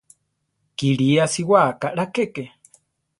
[0.77, 2.43] Kilí asiwá kaʼlá keke.